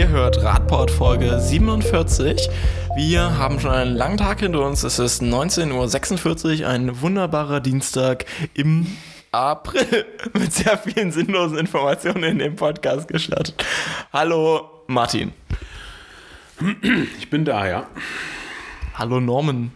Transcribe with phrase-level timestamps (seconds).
[0.00, 2.48] Ihr hört Radport Folge 47.
[2.96, 4.82] Wir haben schon einen langen Tag hinter uns.
[4.82, 8.24] Es ist 19.46 Uhr, ein wunderbarer Dienstag
[8.54, 8.86] im
[9.30, 13.62] April mit sehr vielen sinnlosen Informationen in dem Podcast gestartet.
[14.10, 15.34] Hallo Martin.
[17.18, 17.86] Ich bin da, ja.
[18.94, 19.70] Hallo Norman.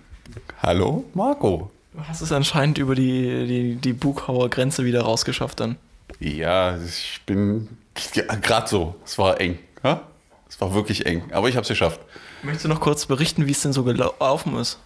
[0.63, 1.71] Hallo Marco.
[1.93, 5.77] Du hast es anscheinend über die, die, die Buchauer Grenze wieder rausgeschafft dann.
[6.19, 7.69] Ja, ich bin
[8.15, 8.95] ja, gerade so.
[9.05, 9.59] Es war eng.
[9.83, 10.01] Ja?
[10.55, 11.25] Es war wirklich eng.
[11.33, 11.99] Aber ich habe es geschafft.
[12.45, 14.79] Möchtest du noch kurz berichten, wie es denn so gelaufen ist?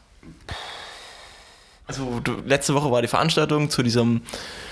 [1.86, 4.22] Also, du, letzte Woche war die Veranstaltung zu diesem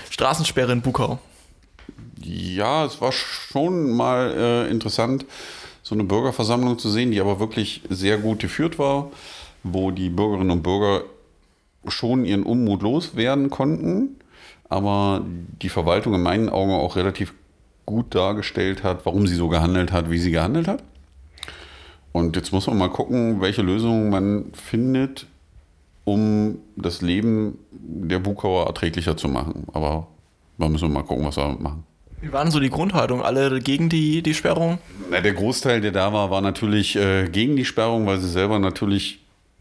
[0.09, 1.19] Straßensperre in Bukau.
[2.19, 5.25] Ja, es war schon mal äh, interessant,
[5.83, 9.11] so eine Bürgerversammlung zu sehen, die aber wirklich sehr gut geführt war,
[9.61, 11.03] wo die Bürgerinnen und Bürger
[11.87, 14.15] schon ihren Unmut loswerden konnten,
[14.67, 15.21] aber
[15.61, 17.35] die Verwaltung in meinen Augen auch relativ
[17.87, 20.83] gut dargestellt hat, warum sie so gehandelt hat, wie sie gehandelt hat.
[22.17, 25.27] Und jetzt muss man mal gucken, welche Lösungen man findet,
[26.03, 29.67] um das Leben der Bukauer erträglicher zu machen.
[29.71, 30.07] Aber
[30.57, 31.83] da müssen wir mal gucken, was wir machen.
[32.19, 33.21] Wie waren so die Grundhaltung?
[33.21, 34.79] Alle gegen die, die Sperrung?
[35.11, 38.57] Na, der Großteil, der da war, war natürlich äh, gegen die Sperrung, weil sie selber
[38.57, 39.19] natürlich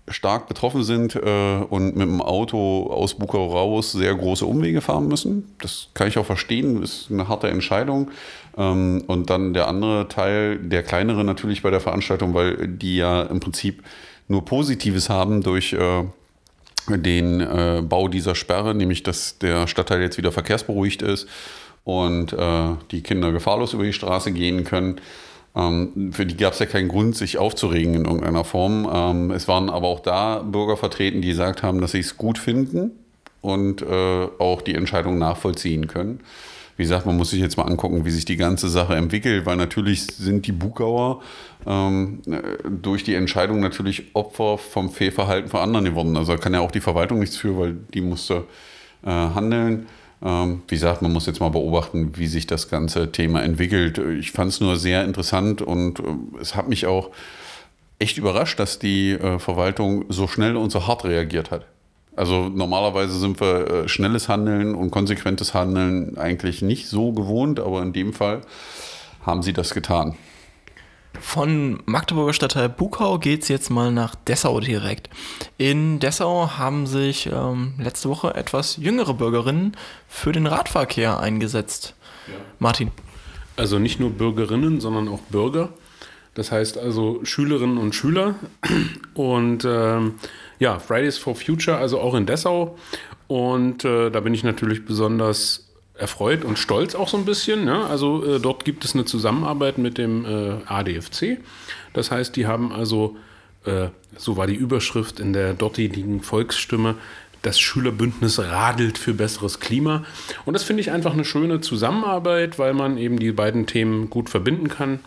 [0.08, 5.08] stark betroffen sind äh, und mit dem Auto aus Bukau raus sehr große Umwege fahren
[5.08, 5.54] müssen.
[5.60, 8.10] Das kann ich auch verstehen, ist eine harte Entscheidung.
[8.56, 13.22] Ähm, und dann der andere Teil, der kleinere natürlich bei der Veranstaltung, weil die ja
[13.22, 13.82] im Prinzip
[14.28, 16.04] nur Positives haben durch äh,
[16.88, 21.28] den äh, Bau dieser Sperre, nämlich dass der Stadtteil jetzt wieder verkehrsberuhigt ist
[21.84, 25.00] und äh, die Kinder gefahrlos über die Straße gehen können.
[25.56, 28.88] Ähm, für die gab es ja keinen Grund, sich aufzuregen in irgendeiner Form.
[28.92, 32.38] Ähm, es waren aber auch da Bürger vertreten, die gesagt haben, dass sie es gut
[32.38, 32.90] finden
[33.40, 36.20] und äh, auch die Entscheidung nachvollziehen können.
[36.76, 39.56] Wie gesagt, man muss sich jetzt mal angucken, wie sich die ganze Sache entwickelt, weil
[39.56, 41.22] natürlich sind die Bukauer
[41.66, 42.20] ähm,
[42.82, 46.14] durch die Entscheidung natürlich Opfer vom Fehlverhalten von anderen geworden.
[46.18, 48.44] Also da kann ja auch die Verwaltung nichts für, weil die musste
[49.02, 49.86] äh, handeln.
[50.22, 53.98] Ähm, wie gesagt, man muss jetzt mal beobachten, wie sich das ganze Thema entwickelt.
[53.98, 56.02] Ich fand es nur sehr interessant und äh,
[56.40, 57.10] es hat mich auch
[57.98, 61.66] echt überrascht, dass die äh, Verwaltung so schnell und so hart reagiert hat.
[62.14, 67.82] Also normalerweise sind wir äh, schnelles Handeln und konsequentes Handeln eigentlich nicht so gewohnt, aber
[67.82, 68.40] in dem Fall
[69.24, 70.16] haben sie das getan.
[71.20, 75.10] Von Magdeburger Stadtteil Bukau geht es jetzt mal nach Dessau direkt.
[75.58, 79.76] In Dessau haben sich ähm, letzte Woche etwas jüngere Bürgerinnen
[80.08, 81.94] für den Radverkehr eingesetzt.
[82.28, 82.34] Ja.
[82.58, 82.90] Martin.
[83.56, 85.70] Also nicht nur Bürgerinnen, sondern auch Bürger.
[86.34, 88.34] Das heißt also Schülerinnen und Schüler.
[89.14, 90.14] Und ähm,
[90.58, 92.76] ja, Fridays for Future, also auch in Dessau.
[93.26, 95.65] Und äh, da bin ich natürlich besonders
[95.98, 97.64] erfreut und stolz auch so ein bisschen.
[97.64, 97.84] Ne?
[97.86, 101.38] Also äh, dort gibt es eine Zusammenarbeit mit dem äh, ADFC.
[101.92, 103.16] Das heißt, die haben also,
[103.64, 106.96] äh, so war die Überschrift in der dortigen Volksstimme,
[107.42, 110.04] das Schülerbündnis radelt für besseres Klima.
[110.44, 114.28] Und das finde ich einfach eine schöne Zusammenarbeit, weil man eben die beiden Themen gut
[114.30, 115.00] verbinden kann.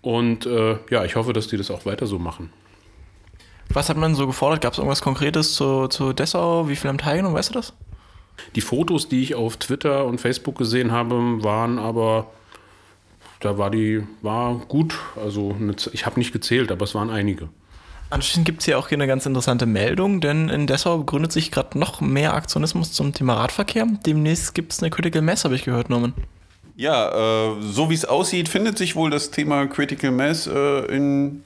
[0.00, 2.50] Und äh, ja, ich hoffe, dass die das auch weiter so machen.
[3.68, 4.62] Was hat man so gefordert?
[4.62, 6.68] Gab es irgendwas Konkretes zu, zu Dessau?
[6.68, 7.36] Wie viel haben teilgenommen?
[7.36, 7.74] Weißt du das?
[8.54, 12.28] Die Fotos, die ich auf Twitter und Facebook gesehen habe, waren aber,
[13.40, 14.98] da war die, war gut.
[15.16, 17.48] Also eine, ich habe nicht gezählt, aber es waren einige.
[18.08, 21.50] Anschließend gibt es hier auch hier eine ganz interessante Meldung, denn in Dessau gründet sich
[21.50, 23.86] gerade noch mehr Aktionismus zum Thema Radverkehr.
[24.06, 26.14] Demnächst gibt es eine Critical Mass, habe ich gehört, Norman.
[26.76, 31.42] Ja, äh, so wie es aussieht, findet sich wohl das Thema Critical Mass äh, in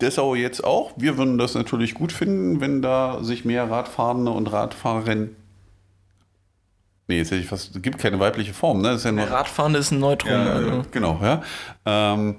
[0.00, 0.92] Dessau jetzt auch.
[0.96, 5.36] Wir würden das natürlich gut finden, wenn da sich mehr Radfahrende und Radfahrerinnen
[7.10, 8.90] Nee, jetzt hätte ich fast, es gibt keine weibliche Form, ne?
[8.90, 10.30] Das ist ja nur, Radfahrende ist ein Neutrum.
[10.30, 10.84] Ja, also.
[10.92, 11.42] Genau, ja.
[11.84, 12.36] Ähm,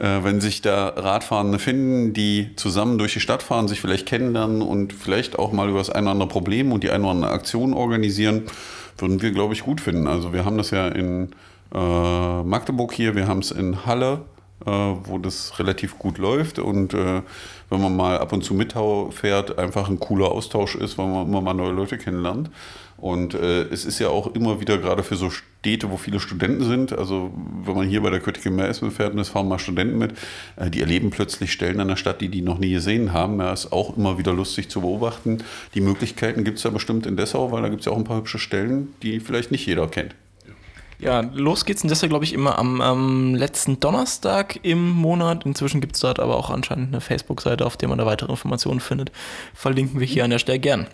[0.00, 4.60] äh, wenn sich da Radfahrende finden, die zusammen durch die Stadt fahren, sich vielleicht kennenlernen
[4.60, 7.30] und vielleicht auch mal über das ein oder andere Problem und die eine oder andere
[7.30, 8.42] Aktion organisieren,
[8.96, 10.08] würden wir, glaube ich, gut finden.
[10.08, 11.30] Also wir haben das ja in
[11.72, 14.22] äh, Magdeburg hier, wir haben es in Halle,
[14.64, 17.22] wo das relativ gut läuft und äh,
[17.70, 21.40] wenn man mal ab und zu mitfährt, einfach ein cooler Austausch ist, weil man immer
[21.40, 22.50] mal neue Leute kennenlernt.
[22.96, 26.64] Und äh, es ist ja auch immer wieder gerade für so Städte, wo viele Studenten
[26.64, 27.32] sind, also
[27.64, 30.14] wenn man hier bei der Critical Mass fährt und es fahren mal Studenten mit,
[30.56, 33.38] äh, die erleben plötzlich Stellen an der Stadt, die die noch nie gesehen haben.
[33.38, 35.44] Ja, ist auch immer wieder lustig zu beobachten.
[35.74, 38.04] Die Möglichkeiten gibt es ja bestimmt in Dessau, weil da gibt es ja auch ein
[38.04, 40.16] paar hübsche Stellen, die vielleicht nicht jeder kennt.
[41.00, 45.46] Ja, los geht's in Dessau, glaube ich, immer am, am, letzten Donnerstag im Monat.
[45.46, 48.80] Inzwischen gibt es dort aber auch anscheinend eine Facebook-Seite, auf der man da weitere Informationen
[48.80, 49.12] findet.
[49.54, 50.88] Verlinken wir hier an der Stelle gern.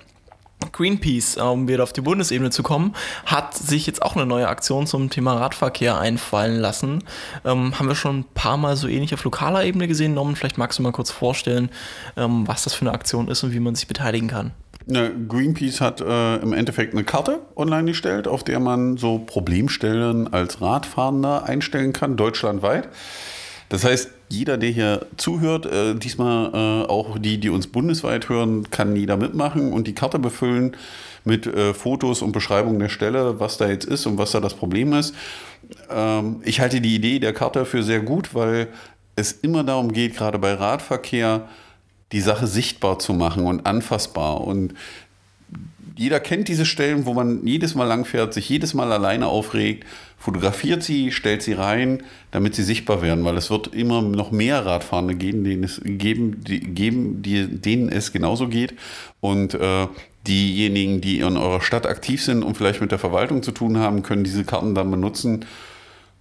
[0.72, 4.86] Greenpeace, um wieder auf die Bundesebene zu kommen, hat sich jetzt auch eine neue Aktion
[4.86, 7.02] zum Thema Radverkehr einfallen lassen.
[7.44, 10.14] Ähm, haben wir schon ein paar Mal so ähnlich auf lokaler Ebene gesehen.
[10.14, 11.70] Norman, vielleicht magst du mal kurz vorstellen,
[12.16, 14.52] ähm, was das für eine Aktion ist und wie man sich beteiligen kann.
[14.86, 20.60] Greenpeace hat äh, im Endeffekt eine Karte online gestellt, auf der man so Problemstellen als
[20.60, 22.88] Radfahrender einstellen kann, deutschlandweit.
[23.70, 28.70] Das heißt, jeder, der hier zuhört, äh, diesmal äh, auch die, die uns bundesweit hören,
[28.70, 30.76] kann jeder mitmachen und die Karte befüllen
[31.24, 34.54] mit äh, Fotos und Beschreibung der Stelle, was da jetzt ist und was da das
[34.54, 35.14] Problem ist.
[35.90, 38.68] Ähm, ich halte die Idee der Karte für sehr gut, weil
[39.16, 41.48] es immer darum geht, gerade bei Radverkehr,
[42.12, 44.40] die Sache sichtbar zu machen und anfassbar.
[44.42, 44.74] Und
[45.96, 49.84] jeder kennt diese Stellen, wo man jedes Mal langfährt, sich jedes Mal alleine aufregt,
[50.18, 54.64] fotografiert sie, stellt sie rein, damit sie sichtbar werden, weil es wird immer noch mehr
[54.66, 58.74] Radfahrende geben, denen es, geben, die, geben, die, denen es genauso geht.
[59.20, 59.86] Und äh,
[60.26, 64.02] diejenigen, die in eurer Stadt aktiv sind und vielleicht mit der Verwaltung zu tun haben,
[64.02, 65.44] können diese Karten dann benutzen,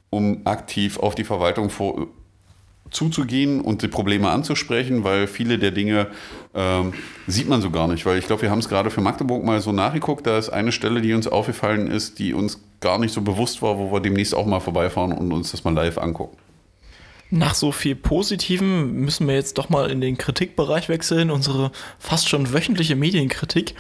[0.10, 2.08] um aktiv auf die Verwaltung vor,
[2.94, 6.08] zuzugehen und die Probleme anzusprechen, weil viele der Dinge
[6.54, 6.94] ähm,
[7.28, 8.06] sieht man so gar nicht.
[8.06, 10.26] Weil ich glaube, wir haben es gerade für Magdeburg mal so nachgeguckt.
[10.26, 13.78] Da ist eine Stelle, die uns aufgefallen ist, die uns gar nicht so bewusst war,
[13.78, 16.38] wo wir demnächst auch mal vorbeifahren und uns das mal live angucken.
[17.30, 22.30] Nach so viel Positivem müssen wir jetzt doch mal in den Kritikbereich wechseln, unsere fast
[22.30, 23.74] schon wöchentliche Medienkritik.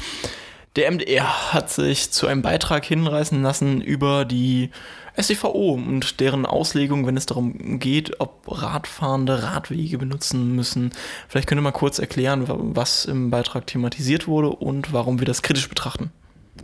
[0.75, 4.71] Der MDR hat sich zu einem Beitrag hinreißen lassen über die
[5.19, 10.92] SCVO und deren Auslegung, wenn es darum geht, ob Radfahrende Radwege benutzen müssen.
[11.27, 15.42] Vielleicht könnt ihr mal kurz erklären, was im Beitrag thematisiert wurde und warum wir das
[15.42, 16.12] kritisch betrachten.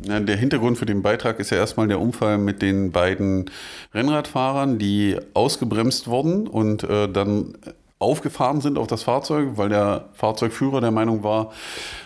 [0.06, 3.50] Der Hintergrund für den Beitrag ist ja erstmal der Unfall mit den beiden
[3.94, 7.56] Rennradfahrern, die ausgebremst wurden und äh, dann
[8.00, 11.52] aufgefahren sind auf das Fahrzeug, weil der Fahrzeugführer der Meinung war,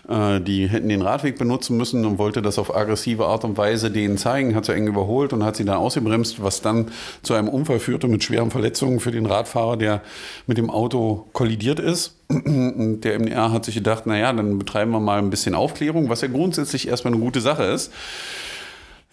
[0.10, 3.92] äh, die hätten den Radweg benutzen müssen und wollte das auf aggressive Art und Weise
[3.92, 6.88] denen zeigen, hat sie eng überholt und hat sie dann ausgebremst, was dann
[7.22, 10.01] zu einem Unfall führte mit schweren Verletzungen für den Radfahrer, der
[10.48, 12.16] mit dem Auto kollidiert ist.
[12.30, 16.28] Der MDR hat sich gedacht, naja, dann betreiben wir mal ein bisschen Aufklärung, was ja
[16.28, 17.92] grundsätzlich erstmal eine gute Sache ist.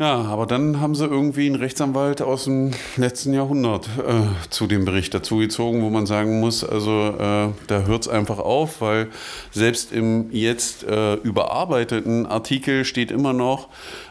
[0.00, 4.86] Ja, aber dann haben sie irgendwie einen Rechtsanwalt aus dem letzten Jahrhundert äh, zu dem
[4.86, 9.10] Bericht dazugezogen, wo man sagen muss, also äh, da hört es einfach auf, weil
[9.50, 13.68] selbst im jetzt äh, überarbeiteten Artikel steht immer noch,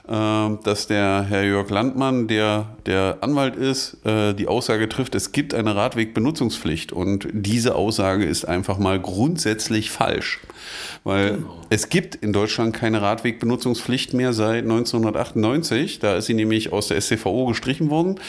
[0.09, 5.53] dass der Herr Jörg Landmann, der der Anwalt ist, äh, die Aussage trifft, es gibt
[5.53, 10.39] eine Radwegbenutzungspflicht und diese Aussage ist einfach mal grundsätzlich falsch.
[11.03, 11.57] Weil genau.
[11.69, 16.00] es gibt in Deutschland keine Radwegbenutzungspflicht mehr seit 1998.
[16.00, 18.19] Da ist sie nämlich aus der SCVO gestrichen worden.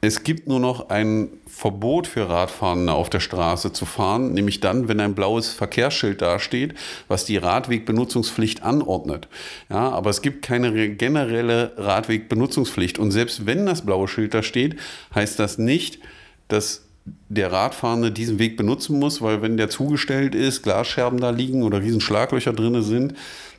[0.00, 4.86] Es gibt nur noch ein Verbot für Radfahrende auf der Straße zu fahren, nämlich dann,
[4.86, 6.74] wenn ein blaues Verkehrsschild dasteht,
[7.08, 9.26] was die Radwegbenutzungspflicht anordnet.
[9.68, 13.00] Ja, aber es gibt keine generelle Radwegbenutzungspflicht.
[13.00, 14.76] Und selbst wenn das blaue Schild da steht,
[15.16, 15.98] heißt das nicht,
[16.46, 16.84] dass
[17.28, 21.80] der Radfahrende diesen Weg benutzen muss, weil wenn der zugestellt ist, Glasscherben da liegen oder
[21.82, 23.14] riesen Schlaglöcher drin sind,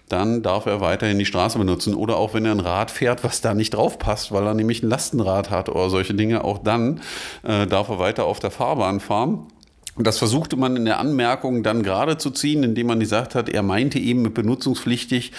[0.10, 1.94] dann darf er weiterhin die Straße benutzen.
[1.94, 4.84] Oder auch wenn er ein Rad fährt, was da nicht drauf passt, weil er nämlich
[4.84, 7.02] ein Lastenrad hat oder solche Dinge, auch dann
[7.44, 9.48] äh, darf er weiter auf der Fahrbahn fahren.
[10.00, 13.50] Und das versuchte man in der Anmerkung dann gerade zu ziehen, indem man gesagt hat,
[13.50, 15.34] er meinte eben mit benutzungspflichtig,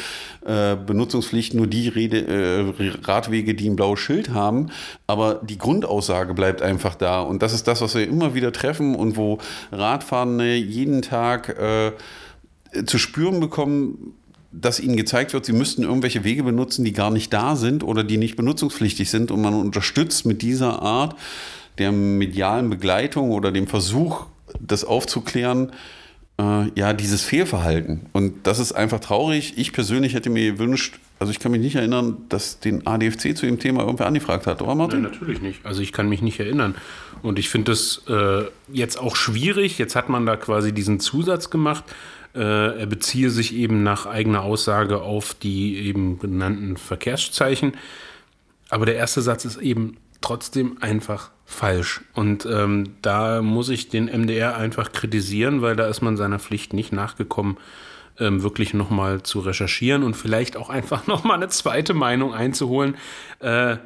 [0.44, 4.68] äh, Benutzungspflicht nur die Rede, äh, Radwege, die ein blaues Schild haben.
[5.06, 7.22] Aber die Grundaussage bleibt einfach da.
[7.22, 9.38] Und das ist das, was wir immer wieder treffen und wo
[9.72, 11.92] Radfahrende jeden Tag äh,
[12.84, 14.14] zu spüren bekommen,
[14.52, 18.02] dass ihnen gezeigt wird, sie müssten irgendwelche Wege benutzen, die gar nicht da sind oder
[18.02, 19.30] die nicht benutzungspflichtig sind.
[19.30, 21.16] Und man unterstützt mit dieser Art
[21.78, 24.26] der medialen Begleitung oder dem Versuch,
[24.58, 25.72] das aufzuklären,
[26.40, 28.06] äh, ja, dieses Fehlverhalten.
[28.12, 29.54] Und das ist einfach traurig.
[29.56, 33.46] Ich persönlich hätte mir gewünscht, also ich kann mich nicht erinnern, dass den ADFC zu
[33.46, 35.02] dem Thema irgendwer angefragt hat, oder Martin?
[35.02, 35.64] Nein, natürlich nicht.
[35.64, 36.74] Also ich kann mich nicht erinnern.
[37.22, 39.78] Und ich finde das äh, jetzt auch schwierig.
[39.78, 41.84] Jetzt hat man da quasi diesen Zusatz gemacht
[42.38, 47.72] er beziehe sich eben nach eigener Aussage auf die eben genannten Verkehrszeichen.
[48.68, 52.02] Aber der erste Satz ist eben trotzdem einfach falsch.
[52.14, 56.72] Und ähm, da muss ich den MDR einfach kritisieren, weil da ist man seiner Pflicht
[56.72, 57.56] nicht nachgekommen,
[58.18, 62.96] ähm, wirklich nochmal zu recherchieren und vielleicht auch einfach nochmal eine zweite Meinung einzuholen.
[63.40, 63.78] Äh,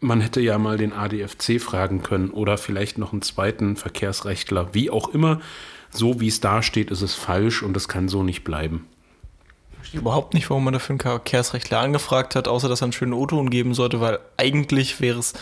[0.00, 4.88] man hätte ja mal den ADFC fragen können oder vielleicht noch einen zweiten Verkehrsrechtler, wie
[4.88, 5.40] auch immer
[5.90, 8.86] so wie es da steht, ist es falsch und es kann so nicht bleiben.
[9.70, 12.92] Ich verstehe überhaupt nicht, warum man dafür einen Verkehrsrechtler angefragt hat, außer dass er einen
[12.92, 15.32] schönen O-Ton geben sollte, weil eigentlich wäre es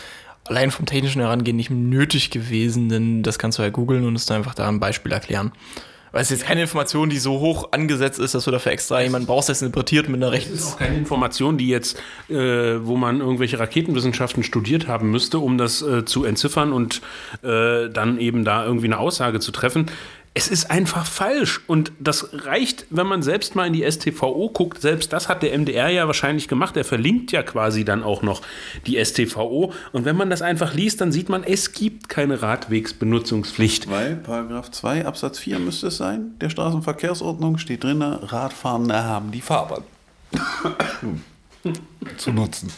[0.45, 4.25] allein vom technischen Herangehen nicht nötig gewesen, denn das kannst du ja googeln und es
[4.25, 5.51] dann einfach da ein Beispiel erklären.
[6.11, 8.99] Weil es ist jetzt keine Information, die so hoch angesetzt ist, dass du dafür extra
[9.01, 10.73] jemanden brauchst, der es interpretiert mit einer Das ist Rechts...
[10.73, 15.83] auch keine Information, die jetzt, äh, wo man irgendwelche Raketenwissenschaften studiert haben müsste, um das
[15.83, 17.01] äh, zu entziffern und
[17.43, 19.85] äh, dann eben da irgendwie eine Aussage zu treffen.
[20.35, 24.79] Es ist einfach falsch und das reicht, wenn man selbst mal in die STVO guckt.
[24.79, 26.77] Selbst das hat der MDR ja wahrscheinlich gemacht.
[26.77, 28.41] Er verlinkt ja quasi dann auch noch
[28.85, 33.89] die STVO und wenn man das einfach liest, dann sieht man, es gibt keine Radwegsbenutzungspflicht.
[33.89, 39.41] Weil Paragraph 2 Absatz 4 müsste es sein, der Straßenverkehrsordnung steht drin, Radfahrende haben die
[39.41, 39.83] Fahrbahn
[42.17, 42.71] zu nutzen.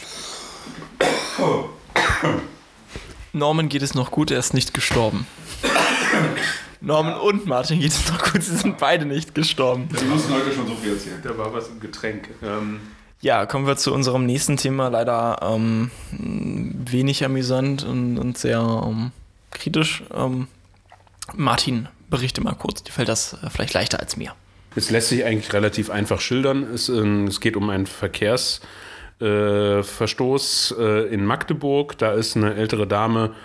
[3.33, 5.27] Norman geht es noch gut, er ist nicht gestorben.
[6.81, 9.87] Norman und Martin geht es noch gut, sie sind beide nicht gestorben.
[9.91, 11.21] Wir mussten heute schon so viel erzählen.
[11.23, 12.29] Da war was im Getränk.
[12.43, 12.79] Ähm,
[13.21, 14.87] Ja, kommen wir zu unserem nächsten Thema.
[14.87, 19.11] Leider ähm, wenig amüsant und, und sehr ähm,
[19.51, 20.03] kritisch.
[20.13, 20.47] Ähm,
[21.35, 22.81] Martin, berichte mal kurz.
[22.81, 24.33] Dir fällt das äh, vielleicht leichter als mir.
[24.75, 26.63] Es lässt sich eigentlich relativ einfach schildern.
[26.63, 31.95] Es, ähm, es geht um einen Verkehrsverstoß äh, äh, in Magdeburg.
[31.99, 33.35] Da ist eine ältere Dame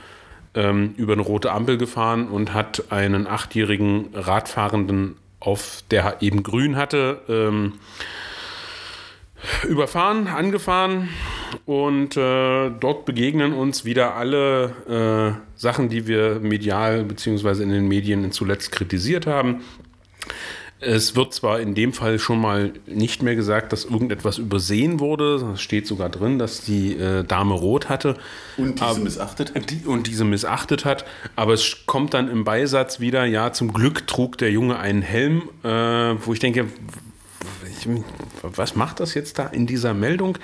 [0.57, 6.77] ähm, über eine rote Ampel gefahren und hat einen achtjährigen Radfahrenden, auf der eben grün
[6.77, 7.75] hatte, ähm,
[9.69, 11.09] überfahren, angefahren
[11.67, 17.63] und äh, dort begegnen uns wieder alle äh, Sachen, die wir medial bzw.
[17.63, 19.63] in den Medien zuletzt kritisiert haben.
[20.79, 25.53] Es wird zwar in dem Fall schon mal nicht mehr gesagt, dass irgendetwas übersehen wurde.
[25.55, 28.17] Es steht sogar drin, dass die äh, Dame rot hatte.
[28.59, 29.53] Und diese Aber- missachtet?
[29.71, 31.07] Die, und diese missachtet hat.
[31.35, 35.49] Aber es kommt dann im Beisatz wieder, ja, zum Glück trug der Junge einen Helm,
[35.65, 36.67] äh, wo ich denke,
[37.81, 37.89] ich,
[38.43, 40.37] was macht das jetzt da in dieser Meldung?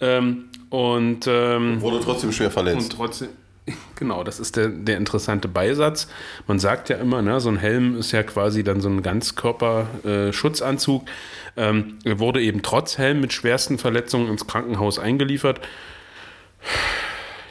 [0.00, 2.92] Ähm, und ähm, Wurde trotzdem schwer und verletzt.
[2.96, 3.28] trotzdem,
[3.96, 6.08] genau, das ist der, der interessante Beisatz.
[6.46, 11.04] Man sagt ja immer, ne, so ein Helm ist ja quasi dann so ein Ganzkörper-Schutzanzug.
[11.56, 15.60] Ähm, er wurde eben trotz Helm mit schwersten Verletzungen ins Krankenhaus eingeliefert.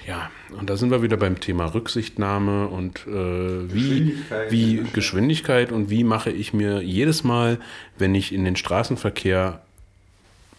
[0.08, 4.52] Ja, und da sind wir wieder beim Thema Rücksichtnahme und äh, wie, Geschwindigkeit.
[4.52, 7.60] wie Geschwindigkeit und wie mache ich mir jedes Mal,
[7.98, 9.62] wenn ich in den Straßenverkehr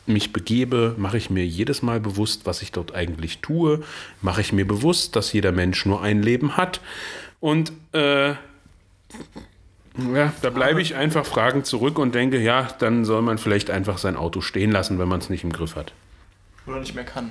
[0.06, 3.82] mich begebe, mache ich mir jedes Mal bewusst, was ich dort eigentlich tue.
[4.20, 6.80] Mache ich mir bewusst, dass jeder Mensch nur ein Leben hat.
[7.40, 8.30] Und äh,
[10.14, 13.98] ja, da bleibe ich einfach fragend zurück und denke, ja, dann soll man vielleicht einfach
[13.98, 15.92] sein Auto stehen lassen, wenn man es nicht im Griff hat.
[16.66, 17.30] Oder nicht mehr kann.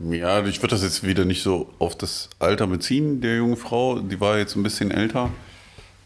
[0.00, 4.00] Ja, ich würde das jetzt wieder nicht so auf das Alter beziehen, der jungen Frau.
[4.00, 5.30] Die war jetzt ein bisschen älter.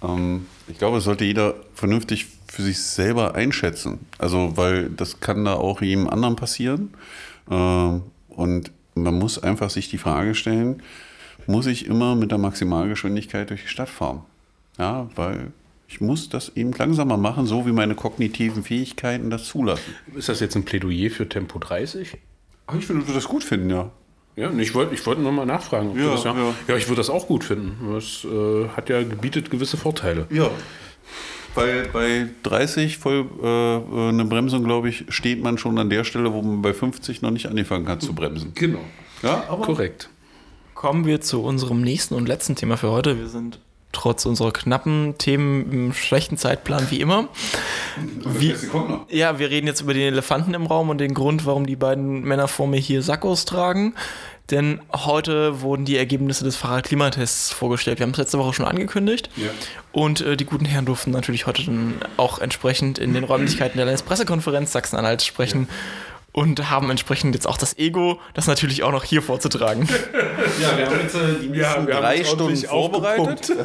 [0.03, 2.27] Ähm, ich glaube, das sollte jeder vernünftig
[2.59, 4.01] für sich selber einschätzen.
[4.19, 6.91] Also, weil das kann da auch jedem anderen passieren.
[7.49, 10.83] Ähm, und man muss einfach sich die Frage stellen,
[11.47, 14.23] muss ich immer mit der Maximalgeschwindigkeit durch die Stadt fahren?
[14.77, 15.53] Ja, weil
[15.87, 19.95] ich muss das eben langsamer machen, so wie meine kognitiven Fähigkeiten das zulassen.
[20.17, 22.17] Ist das jetzt ein Plädoyer für Tempo 30?
[22.67, 23.93] Ach, ich würde das gut finden, ja.
[24.35, 25.97] Ja, ich wollte ich wollte nur mal nachfragen.
[25.97, 26.55] Ja, das, ja, ja.
[26.67, 27.95] ja, ich würde das auch gut finden.
[27.95, 30.27] Das äh, hat ja bietet gewisse Vorteile.
[30.31, 30.51] Ja.
[31.55, 36.33] Bei, bei 30 voll äh, eine Bremsung, glaube ich, steht man schon an der Stelle,
[36.33, 38.53] wo man bei 50 noch nicht angefangen hat zu bremsen.
[38.55, 38.81] Genau.
[39.23, 40.11] Ja, aber Korrekt.
[40.75, 43.19] Kommen wir zu unserem nächsten und letzten Thema für heute.
[43.19, 43.59] Wir sind
[43.93, 47.29] trotz unserer knappen Themen im schlechten Zeitplan wie immer.
[48.25, 49.11] Wie, kommt noch.
[49.11, 52.23] ja, wir reden jetzt über den Elefanten im Raum und den Grund, warum die beiden
[52.23, 53.95] Männer vor mir hier Sackos tragen.
[54.51, 57.99] Denn heute wurden die Ergebnisse des Fahrradklimatests vorgestellt.
[57.99, 59.29] Wir haben es letzte Woche schon angekündigt.
[59.37, 59.49] Ja.
[59.93, 63.85] Und äh, die guten Herren durften natürlich heute dann auch entsprechend in den Räumlichkeiten der
[63.85, 65.69] Landespressekonferenz Sachsen-Anhalt sprechen.
[66.33, 69.89] Und haben entsprechend jetzt auch das Ego, das natürlich auch noch hier vorzutragen.
[70.63, 73.53] Ja, wir haben jetzt äh, die Ja, wir haben drei Stunden vorbereitet.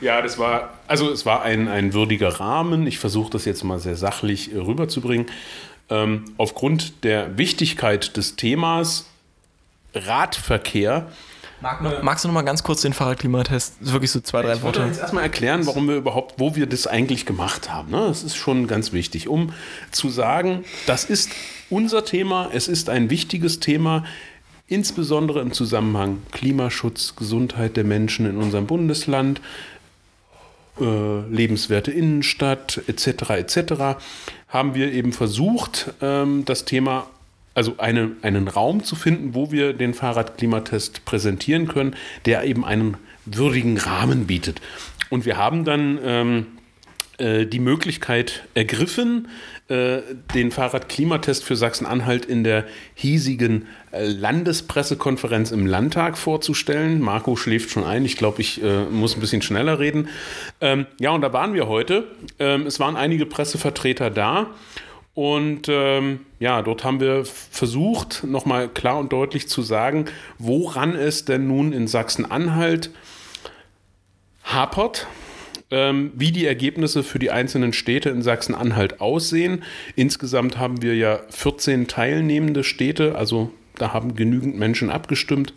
[0.00, 2.88] Ja, das war, also es war ein, ein würdiger Rahmen.
[2.88, 5.26] Ich versuche das jetzt mal sehr sachlich äh, rüberzubringen.
[5.90, 9.06] Ähm, aufgrund der Wichtigkeit des Themas
[9.94, 11.08] Radverkehr
[12.02, 13.76] Magst du noch mal ganz kurz den Fahrradklimatest?
[13.80, 14.82] Wirklich so zwei, drei Ich Worte.
[14.82, 17.92] jetzt erstmal erklären, warum wir überhaupt, wo wir das eigentlich gemacht haben.
[17.92, 18.04] Ne?
[18.08, 19.52] Das ist schon ganz wichtig, um
[19.92, 21.30] zu sagen, das ist
[21.70, 24.04] unser Thema, es ist ein wichtiges Thema,
[24.66, 29.40] insbesondere im Zusammenhang Klimaschutz, Gesundheit der Menschen in unserem Bundesland,
[30.80, 33.30] äh, lebenswerte Innenstadt etc.
[33.30, 34.02] etc.
[34.48, 37.06] haben wir eben versucht, ähm, das Thema
[37.54, 42.96] also eine, einen Raum zu finden, wo wir den Fahrradklimatest präsentieren können, der eben einen
[43.24, 44.60] würdigen Rahmen bietet.
[45.10, 46.46] Und wir haben dann ähm,
[47.18, 49.28] äh, die Möglichkeit ergriffen,
[49.68, 50.00] äh,
[50.34, 57.00] den Fahrradklimatest für Sachsen-Anhalt in der hiesigen äh, Landespressekonferenz im Landtag vorzustellen.
[57.00, 58.04] Marco schläft schon ein.
[58.04, 60.08] Ich glaube, ich äh, muss ein bisschen schneller reden.
[60.60, 62.08] Ähm, ja, und da waren wir heute.
[62.38, 64.48] Ähm, es waren einige Pressevertreter da.
[65.14, 70.06] Und ähm, ja, dort haben wir versucht, nochmal klar und deutlich zu sagen,
[70.38, 72.90] woran es denn nun in Sachsen-Anhalt
[74.42, 75.06] hapert,
[75.70, 79.64] ähm, wie die Ergebnisse für die einzelnen Städte in Sachsen-Anhalt aussehen.
[79.96, 85.52] Insgesamt haben wir ja 14 teilnehmende Städte, also da haben genügend Menschen abgestimmt.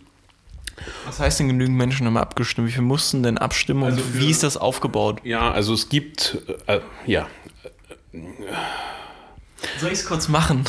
[1.05, 2.67] Was heißt denn genügend Menschen haben abgestimmt?
[2.67, 5.21] Wie viele mussten denn abstimmen und Also wie ist das aufgebaut?
[5.23, 7.27] Ja, also es gibt, äh, ja,
[9.79, 10.65] Soll ich es kurz machen?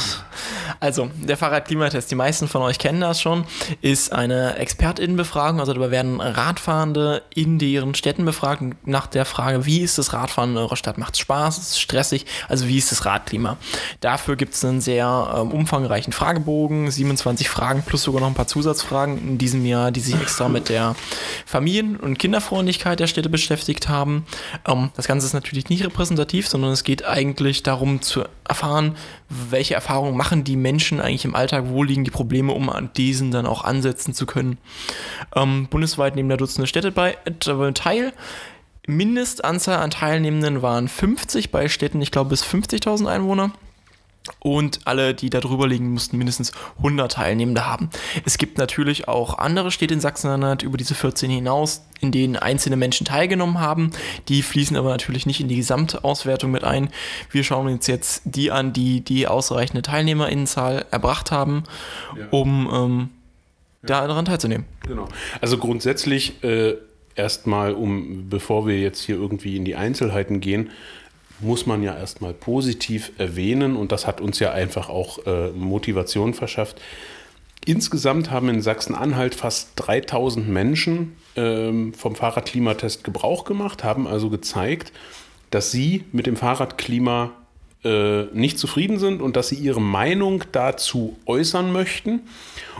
[0.81, 3.45] Also, der Fahrradklimatest, die meisten von euch kennen das schon,
[3.81, 5.61] ist eine ExpertInnenbefragung.
[5.61, 10.53] Also, dabei werden Radfahrende in deren Städten befragt nach der Frage, wie ist das Radfahren
[10.53, 10.99] in eurer Stadt?
[10.99, 11.59] Macht es Spaß?
[11.59, 12.27] Ist es stressig?
[12.49, 13.57] Also, wie ist das Radklima?
[14.01, 18.47] Dafür gibt es einen sehr ähm, umfangreichen Fragebogen, 27 Fragen plus sogar noch ein paar
[18.47, 20.95] Zusatzfragen in diesem Jahr, die sich extra mit der
[21.47, 24.27] Familien- und Kinderfreundlichkeit der Städte beschäftigt haben.
[24.67, 28.86] Ähm, das Ganze ist natürlich nicht repräsentativ, sondern es geht eigentlich darum zu erfahren,
[29.29, 33.31] welche Erfahrungen machen die Menschen eigentlich im Alltag, wo liegen die Probleme, um an diesen
[33.31, 34.59] dann auch ansetzen zu können.
[35.35, 38.13] Ähm, bundesweit nehmen da Dutzende Städte bei, äh, teil.
[38.87, 43.53] Mindestanzahl an Teilnehmenden waren 50 bei Städten, ich glaube, bis 50.000 Einwohner.
[44.39, 47.91] Und alle, die da drüber liegen, mussten mindestens 100 Teilnehmende haben.
[48.25, 52.77] Es gibt natürlich auch andere Städte in Sachsen-Anhalt über diese 14 hinaus, in denen einzelne
[52.77, 53.91] Menschen teilgenommen haben.
[54.29, 56.91] Die fließen aber natürlich nicht in die Gesamtauswertung mit ein.
[57.31, 61.65] Wir schauen uns jetzt die an, die die ausreichende Teilnehmerinnenzahl erbracht haben,
[62.31, 63.09] um ähm,
[63.83, 64.67] daran teilzunehmen.
[64.87, 65.09] Genau.
[65.41, 66.75] Also grundsätzlich äh,
[67.15, 70.71] erstmal, um bevor wir jetzt hier irgendwie in die Einzelheiten gehen,
[71.41, 76.35] muss man ja erstmal positiv erwähnen und das hat uns ja einfach auch äh, Motivation
[76.35, 76.81] verschafft.
[77.65, 84.93] Insgesamt haben in Sachsen-Anhalt fast 3000 Menschen ähm, vom Fahrradklimatest Gebrauch gemacht, haben also gezeigt,
[85.51, 87.33] dass sie mit dem Fahrradklima
[87.87, 92.23] äh, nicht zufrieden sind und dass sie ihre Meinung dazu äußern möchten.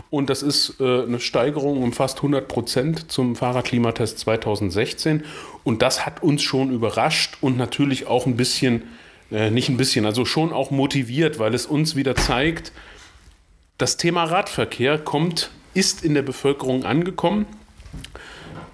[0.09, 5.23] Und das ist äh, eine Steigerung um fast 100 Prozent zum Fahrradklimatest 2016.
[5.63, 8.83] Und das hat uns schon überrascht und natürlich auch ein bisschen,
[9.31, 12.73] äh, nicht ein bisschen, also schon auch motiviert, weil es uns wieder zeigt,
[13.77, 17.45] das Thema Radverkehr kommt, ist in der Bevölkerung angekommen.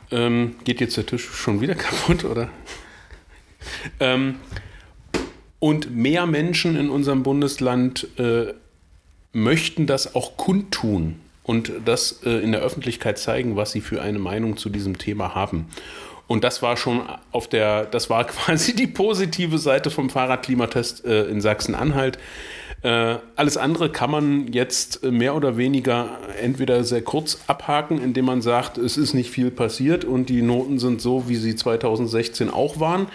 [0.10, 2.50] Ähm, geht jetzt der Tisch schon wieder kaputt, oder?
[4.00, 4.40] ähm,
[5.64, 8.48] und mehr Menschen in unserem Bundesland äh,
[9.32, 14.20] möchten das auch kundtun und das äh, in der Öffentlichkeit zeigen, was sie für eine
[14.20, 15.70] Meinung zu diesem Thema haben.
[16.28, 21.28] Und das war schon auf der, das war quasi die positive Seite vom Fahrradklimatest äh,
[21.28, 22.20] in Sachsen-Anhalt.
[22.82, 28.26] Äh, alles andere kann man jetzt äh, mehr oder weniger entweder sehr kurz abhaken, indem
[28.26, 32.50] man sagt, es ist nicht viel passiert und die Noten sind so, wie sie 2016
[32.50, 33.08] auch waren.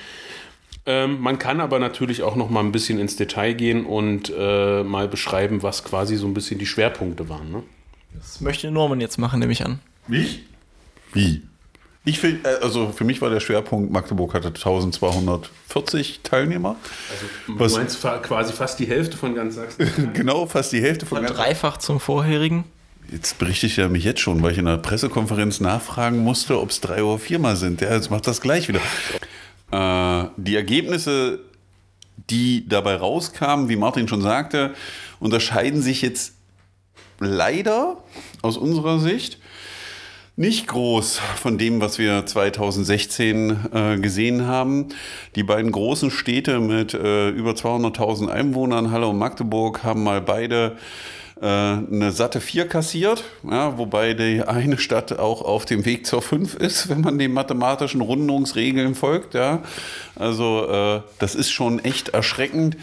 [0.91, 4.83] Ähm, man kann aber natürlich auch noch mal ein bisschen ins Detail gehen und äh,
[4.83, 7.53] mal beschreiben, was quasi so ein bisschen die Schwerpunkte waren.
[7.53, 7.63] Ne?
[8.15, 9.81] Das möchte Norman jetzt machen, nehme ich an.
[10.07, 10.41] Wie?
[11.13, 11.43] Wie?
[12.07, 16.77] Ich find, äh, also für mich war der Schwerpunkt, Magdeburg hatte 1240 Teilnehmer.
[17.47, 20.11] Du Was- meinst quasi fast die Hälfte von ganz Sachsen.
[20.15, 22.65] Genau, fast die Hälfte von ganz Dreifach zum vorherigen.
[23.13, 26.71] Jetzt berichte ich ja mich jetzt schon, weil ich in der Pressekonferenz nachfragen musste, ob
[26.71, 27.83] es drei oder viermal sind.
[27.83, 28.81] Ja, jetzt macht das gleich wieder.
[29.71, 31.41] Äh, die Ergebnisse,
[32.31, 34.75] die dabei rauskamen, wie Martin schon sagte,
[35.21, 36.35] unterscheiden sich jetzt
[37.21, 38.03] leider
[38.43, 39.39] aus unserer Sicht
[40.39, 44.91] nicht groß von dem, was wir 2016 äh, gesehen haben.
[45.35, 50.77] Die beiden großen Städte mit äh, über 200.000 Einwohnern, Halle und Magdeburg, haben mal beide
[51.41, 56.55] eine satte 4 kassiert, ja, wobei die eine Stadt auch auf dem Weg zur 5
[56.55, 59.35] ist, wenn man den mathematischen Rundungsregeln folgt.
[59.35, 59.63] Ja.
[60.17, 62.77] Also äh, das ist schon echt erschreckend,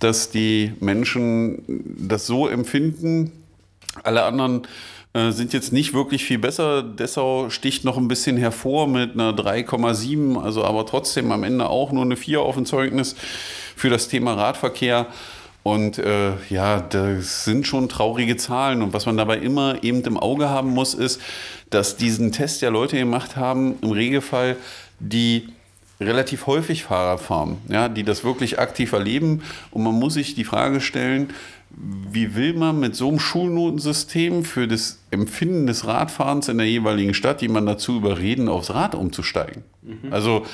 [0.00, 3.32] dass die Menschen das so empfinden.
[4.02, 4.66] Alle anderen
[5.14, 6.82] äh, sind jetzt nicht wirklich viel besser.
[6.82, 11.92] Dessau sticht noch ein bisschen hervor mit einer 3,7, also aber trotzdem am Ende auch
[11.92, 13.14] nur eine 4 auf dem Zeugnis
[13.76, 15.06] für das Thema Radverkehr.
[15.64, 18.82] Und äh, ja, das sind schon traurige Zahlen.
[18.82, 21.20] Und was man dabei immer eben im Auge haben muss, ist,
[21.70, 24.56] dass diesen Test ja Leute gemacht haben, im Regelfall,
[25.00, 25.48] die
[26.00, 29.42] relativ häufig Fahrrad fahren, ja, die das wirklich aktiv erleben.
[29.70, 31.30] Und man muss sich die Frage stellen,
[31.70, 37.14] wie will man mit so einem Schulnotensystem für das Empfinden des Radfahrens in der jeweiligen
[37.14, 39.64] Stadt jemanden dazu überreden, aufs Rad umzusteigen?
[40.12, 40.44] Also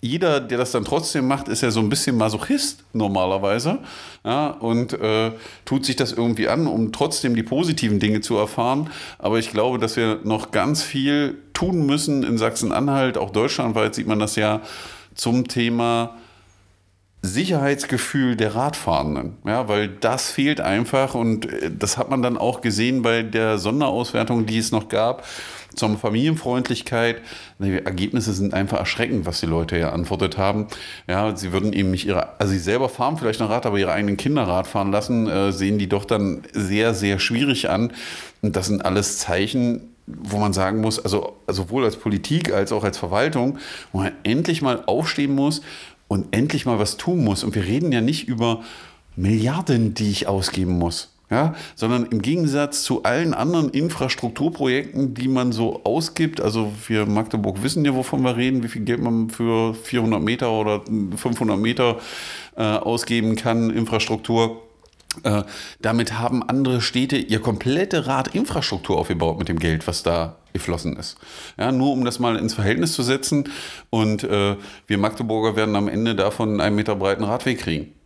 [0.00, 3.78] jeder, der das dann trotzdem macht, ist ja so ein bisschen Masochist normalerweise
[4.24, 5.32] ja, und äh,
[5.64, 8.90] tut sich das irgendwie an, um trotzdem die positiven Dinge zu erfahren.
[9.18, 14.06] Aber ich glaube, dass wir noch ganz viel tun müssen in Sachsen-Anhalt, auch deutschlandweit sieht
[14.06, 14.60] man das ja
[15.14, 16.16] zum Thema
[17.20, 22.60] Sicherheitsgefühl der Radfahrenden, ja, weil das fehlt einfach und äh, das hat man dann auch
[22.60, 25.24] gesehen bei der Sonderauswertung, die es noch gab
[25.74, 27.22] zur Familienfreundlichkeit.
[27.58, 30.66] Die Ergebnisse sind einfach erschreckend, was die Leute hier antwortet haben.
[31.06, 33.92] Ja, sie würden eben nicht ihre, also sie selber fahren vielleicht noch Rad, aber ihre
[33.92, 37.92] eigenen Kinder Rad fahren lassen, äh, sehen die doch dann sehr, sehr schwierig an.
[38.42, 42.84] Und das sind alles Zeichen, wo man sagen muss, also sowohl als Politik als auch
[42.84, 43.58] als Verwaltung,
[43.92, 45.62] wo man endlich mal aufstehen muss
[46.08, 47.44] und endlich mal was tun muss.
[47.44, 48.62] Und wir reden ja nicht über
[49.16, 51.14] Milliarden, die ich ausgeben muss.
[51.30, 57.62] Ja, sondern im Gegensatz zu allen anderen Infrastrukturprojekten, die man so ausgibt, also wir Magdeburg
[57.62, 61.98] wissen ja, wovon wir reden, wie viel Geld man für 400 Meter oder 500 Meter
[62.56, 64.62] äh, ausgeben kann, Infrastruktur.
[65.24, 65.42] Äh,
[65.80, 71.16] damit haben andere Städte ihr komplette Radinfrastruktur aufgebaut mit dem Geld, was da geflossen ist.
[71.58, 73.48] Ja, nur um das mal ins Verhältnis zu setzen.
[73.90, 77.97] Und äh, wir Magdeburger werden am Ende davon einen Meter breiten Radweg kriegen.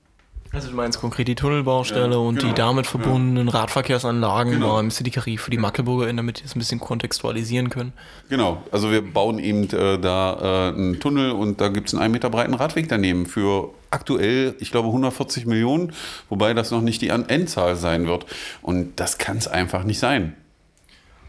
[0.54, 2.48] Also du meinst konkret die Tunnelbaustelle ja, und genau.
[2.48, 3.54] die damit verbundenen ja.
[3.54, 4.78] Radverkehrsanlagen genau.
[4.78, 7.94] im City für die MagdeburgerInnen, damit die es ein bisschen kontextualisieren können.
[8.28, 12.02] Genau, also wir bauen eben äh, da äh, einen Tunnel und da gibt es einen
[12.02, 15.92] 1 Meter breiten Radweg daneben für aktuell, ich glaube, 140 Millionen,
[16.28, 18.26] wobei das noch nicht die Endzahl sein wird.
[18.60, 20.34] Und das kann es einfach nicht sein.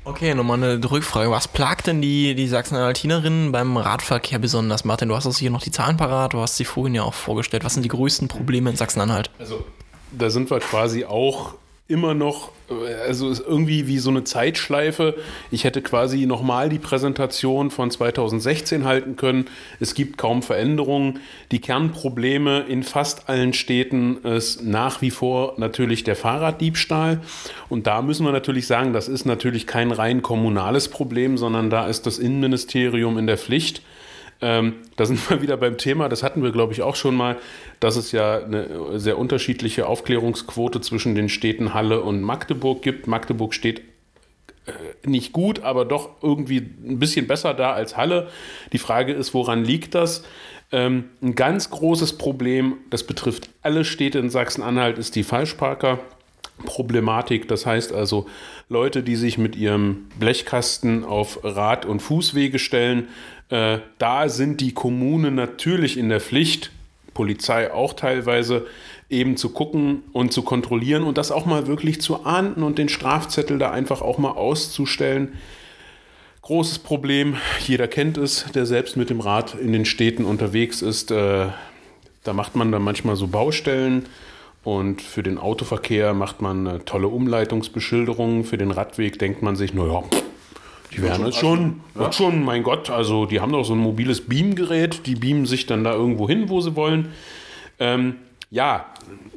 [0.06, 1.32] Okay, nochmal eine Rückfrage.
[1.32, 4.84] Was plagt denn die, die Sachsen-Anhaltinerinnen beim Radverkehr besonders?
[4.84, 7.14] Martin, du hast uns hier noch die Zahlen parat, du hast sie vorhin ja auch
[7.14, 7.64] vorgestellt.
[7.64, 9.32] Was sind die größten Probleme in Sachsen-Anhalt?
[9.40, 9.64] Also,
[10.12, 11.54] da sind wir quasi auch
[11.88, 12.52] immer noch,
[13.06, 15.16] also ist irgendwie wie so eine Zeitschleife.
[15.52, 19.46] Ich hätte quasi nochmal die Präsentation von 2016 halten können.
[19.82, 21.20] Es gibt kaum Veränderungen.
[21.52, 27.20] Die Kernprobleme in fast allen Städten ist nach wie vor natürlich der Fahrraddiebstahl.
[27.68, 31.88] Und da müssen wir natürlich sagen, das ist natürlich kein rein kommunales Problem, sondern da
[31.88, 33.82] ist das Innenministerium in der Pflicht
[34.44, 37.38] ähm, da sind wir wieder beim Thema, das hatten wir, glaube ich, auch schon mal,
[37.80, 43.08] dass es ja eine sehr unterschiedliche Aufklärungsquote zwischen den Städten Halle und Magdeburg gibt.
[43.08, 43.80] Magdeburg steht
[44.66, 48.28] äh, nicht gut, aber doch irgendwie ein bisschen besser da als Halle.
[48.74, 50.26] Die Frage ist, woran liegt das?
[50.74, 56.00] Ähm, ein ganz großes Problem, das betrifft alle Städte in Sachsen-Anhalt, ist die Falschparker.
[56.66, 57.48] Problematik.
[57.48, 58.28] Das heißt also
[58.70, 63.10] Leute, die sich mit ihrem Blechkasten auf Rad- und Fußwege stellen,
[63.54, 66.72] äh, da sind die Kommunen natürlich in der Pflicht,
[67.14, 68.66] Polizei auch teilweise,
[69.12, 72.90] eben zu gucken und zu kontrollieren und das auch mal wirklich zu ahnden und den
[72.90, 75.34] Strafzettel da einfach auch mal auszustellen.
[76.42, 81.12] Großes Problem, jeder kennt es, der selbst mit dem Rad in den Städten unterwegs ist.
[81.12, 81.50] Äh,
[82.24, 84.08] da macht man dann manchmal so Baustellen
[84.64, 88.46] und für den Autoverkehr macht man tolle Umleitungsbeschilderungen.
[88.46, 90.02] Für den Radweg denkt man sich, naja,
[90.96, 92.12] die werden es schon, ja.
[92.12, 95.84] schon, mein Gott, also die haben doch so ein mobiles Beamgerät, die beamen sich dann
[95.84, 97.10] da irgendwo hin, wo sie wollen.
[97.80, 98.16] Ähm,
[98.52, 98.86] ja,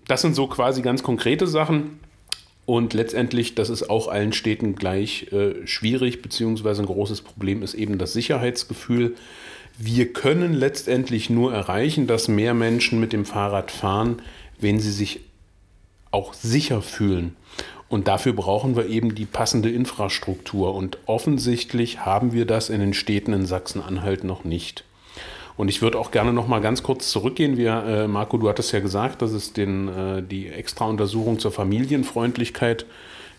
[0.06, 2.00] das sind so quasi ganz konkrete Sachen.
[2.66, 7.74] Und letztendlich, das ist auch allen Städten gleich äh, schwierig, beziehungsweise ein großes Problem ist
[7.74, 9.14] eben das Sicherheitsgefühl.
[9.78, 14.20] Wir können letztendlich nur erreichen, dass mehr Menschen mit dem Fahrrad fahren,
[14.58, 15.20] wenn sie sich
[16.10, 17.36] auch sicher fühlen.
[17.88, 20.74] Und dafür brauchen wir eben die passende Infrastruktur.
[20.74, 24.84] Und offensichtlich haben wir das in den Städten in Sachsen-Anhalt noch nicht.
[25.56, 27.56] Und ich würde auch gerne noch mal ganz kurz zurückgehen.
[27.56, 32.86] Wir, äh, Marco, du hattest ja gesagt, dass es den, äh, die Extra-Untersuchung zur Familienfreundlichkeit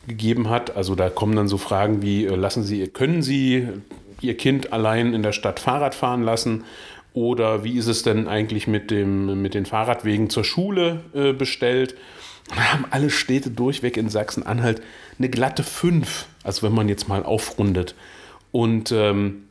[0.07, 0.75] gegeben hat.
[0.75, 3.67] Also da kommen dann so Fragen wie, äh, lassen Sie, können Sie
[4.21, 6.63] Ihr Kind allein in der Stadt Fahrrad fahren lassen?
[7.13, 11.95] Oder wie ist es denn eigentlich mit, dem, mit den Fahrradwegen zur Schule äh, bestellt?
[12.55, 14.81] Haben alle Städte durchweg in Sachsen-Anhalt
[15.17, 17.95] eine glatte 5, also wenn man jetzt mal aufrundet.
[18.51, 19.43] Und ähm,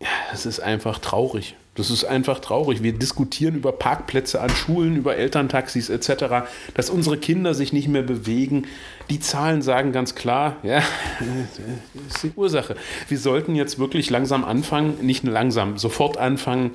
[0.00, 1.56] ja, das ist einfach traurig.
[1.74, 2.84] Das ist einfach traurig.
[2.84, 8.02] Wir diskutieren über Parkplätze an Schulen, über Elterntaxis etc., dass unsere Kinder sich nicht mehr
[8.02, 8.66] bewegen.
[9.10, 10.82] Die Zahlen sagen ganz klar, ja,
[11.18, 11.58] das
[12.14, 12.76] ist die Ursache.
[13.08, 16.72] Wir sollten jetzt wirklich langsam anfangen, nicht langsam, sofort anfangen,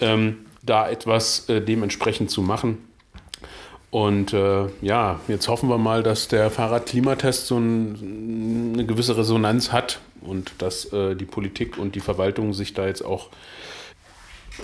[0.00, 2.78] ähm, da etwas äh, dementsprechend zu machen.
[3.90, 9.72] Und äh, ja, jetzt hoffen wir mal, dass der Fahrradklimatest so ein, eine gewisse Resonanz
[9.72, 13.28] hat und dass äh, die Politik und die Verwaltung sich da jetzt auch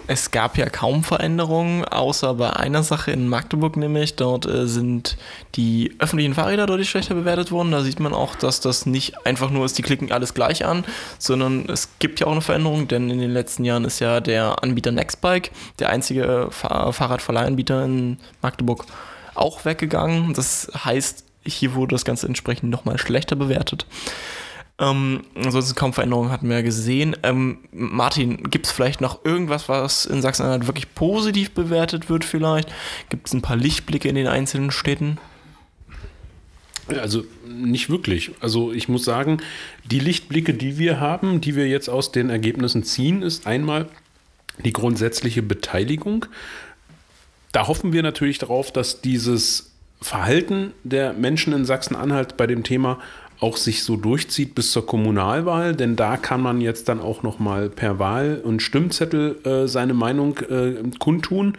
[0.08, 5.16] Es gab ja kaum Veränderungen, außer bei einer Sache in Magdeburg, nämlich dort äh, sind
[5.54, 7.70] die öffentlichen Fahrräder deutlich schlechter bewertet worden.
[7.70, 10.84] Da sieht man auch, dass das nicht einfach nur ist, die klicken alles gleich an,
[11.18, 14.62] sondern es gibt ja auch eine Veränderung, denn in den letzten Jahren ist ja der
[14.62, 18.84] Anbieter Nextbike, der einzige Fahr Fahrradverleihanbieter in Magdeburg,
[19.34, 20.34] auch weggegangen.
[20.34, 23.86] Das heißt, hier wurde das Ganze entsprechend nochmal schlechter bewertet.
[24.78, 27.16] Ähm, ansonsten kaum Veränderungen hatten wir ja gesehen.
[27.22, 32.72] Ähm, Martin, gibt es vielleicht noch irgendwas, was in Sachsen-Anhalt wirklich positiv bewertet wird vielleicht?
[33.08, 35.18] Gibt es ein paar Lichtblicke in den einzelnen Städten?
[36.88, 38.32] Also nicht wirklich.
[38.40, 39.38] Also ich muss sagen,
[39.84, 43.88] die Lichtblicke, die wir haben, die wir jetzt aus den Ergebnissen ziehen, ist einmal
[44.64, 46.26] die grundsätzliche Beteiligung.
[47.54, 52.98] Da hoffen wir natürlich darauf, dass dieses Verhalten der Menschen in Sachsen-Anhalt bei dem Thema
[53.38, 57.38] auch sich so durchzieht bis zur Kommunalwahl, denn da kann man jetzt dann auch noch
[57.38, 61.56] mal per Wahl und Stimmzettel äh, seine Meinung äh, kundtun.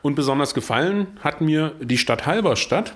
[0.00, 2.94] Und besonders gefallen hat mir die Stadt Halberstadt,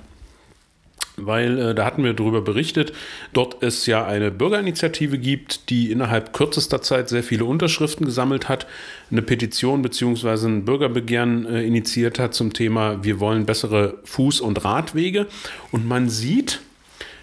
[1.16, 2.92] weil äh, da hatten wir darüber berichtet,
[3.32, 8.66] dort es ja eine Bürgerinitiative gibt, die innerhalb kürzester Zeit sehr viele Unterschriften gesammelt hat,
[9.10, 10.46] eine Petition bzw.
[10.46, 15.26] ein Bürgerbegehren äh, initiiert hat zum Thema, wir wollen bessere Fuß- und Radwege.
[15.70, 16.60] Und man sieht,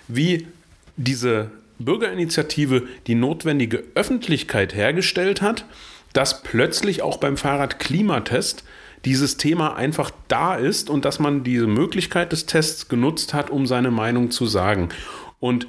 [0.07, 0.47] wie
[0.97, 5.65] diese Bürgerinitiative die notwendige Öffentlichkeit hergestellt hat,
[6.13, 8.63] dass plötzlich auch beim Fahrradklimatest
[9.05, 13.65] dieses Thema einfach da ist und dass man diese Möglichkeit des Tests genutzt hat, um
[13.65, 14.89] seine Meinung zu sagen.
[15.39, 15.67] Und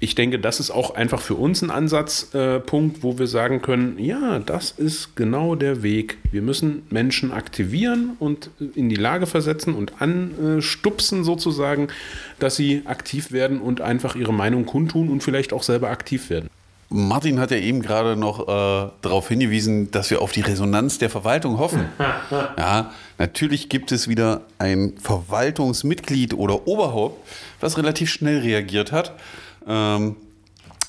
[0.00, 3.98] ich denke, das ist auch einfach für uns ein Ansatzpunkt, äh, wo wir sagen können,
[3.98, 6.18] ja, das ist genau der Weg.
[6.30, 11.88] Wir müssen Menschen aktivieren und in die Lage versetzen und anstupsen sozusagen,
[12.38, 16.48] dass sie aktiv werden und einfach ihre Meinung kundtun und vielleicht auch selber aktiv werden.
[16.90, 21.10] Martin hat ja eben gerade noch äh, darauf hingewiesen, dass wir auf die Resonanz der
[21.10, 21.86] Verwaltung hoffen.
[22.58, 27.18] ja, natürlich gibt es wieder ein Verwaltungsmitglied oder Oberhaupt,
[27.60, 29.12] was relativ schnell reagiert hat.
[29.66, 30.16] Ähm,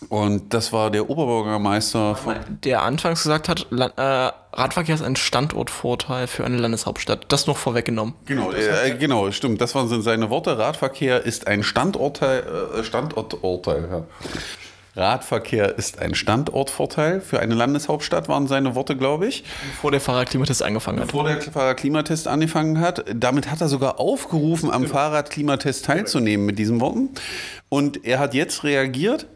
[0.08, 2.36] und das war der Oberbürgermeister von.
[2.64, 7.26] Der anfangs gesagt hat, äh, Radverkehr ist ein Standortvorteil für eine Landeshauptstadt.
[7.28, 8.14] Das noch vorweggenommen.
[8.26, 9.60] Genau, äh, genau, stimmt.
[9.60, 10.58] Das waren seine Worte.
[10.58, 12.44] Radverkehr ist ein Standortteil,
[12.80, 13.90] äh, Standorturteil.
[13.92, 14.04] Ja.
[14.96, 19.44] Radverkehr ist ein Standortvorteil für eine Landeshauptstadt, waren seine Worte, glaube ich.
[19.72, 21.08] Bevor der Fahrradklimatest angefangen hat.
[21.08, 23.06] Bevor der Fahrradklimatest angefangen hat.
[23.14, 27.10] Damit hat er sogar aufgerufen, am Fahrradklimatest teilzunehmen mit diesen Worten.
[27.70, 29.28] Und er hat jetzt reagiert,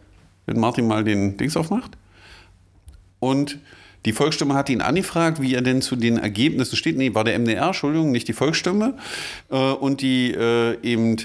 [0.45, 1.91] wenn Martin mal den Dings aufmacht.
[3.19, 3.59] Und
[4.05, 6.97] die Volksstimme hat ihn angefragt, wie er denn zu den Ergebnissen steht.
[6.97, 8.97] Nee, war der MDR, Entschuldigung, nicht die Volksstimme.
[9.49, 11.17] Äh, und die äh, eben